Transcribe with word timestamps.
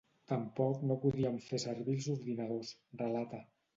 Tampoc 0.29 0.79
no 0.91 0.97
podíem 1.03 1.37
fer 1.49 1.59
servir 1.65 1.97
els 1.99 2.09
ordinadors, 2.15 2.73
relata. 3.03 3.45